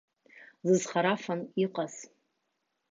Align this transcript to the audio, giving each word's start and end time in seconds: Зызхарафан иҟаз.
Зызхарафан 0.67 1.39
иҟаз. 1.63 1.95